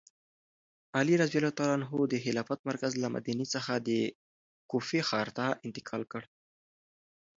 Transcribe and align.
علي 0.97 1.13
رض 1.21 1.29
د 2.11 2.15
خلافت 2.25 2.59
مرکز 2.69 2.91
له 3.03 3.07
مدینې 3.15 3.45
څخه 3.53 3.71
کوفې 4.71 4.99
ښار 5.09 5.27
ته 5.37 5.45
انتقال 5.65 6.03
کړ. 6.11 6.23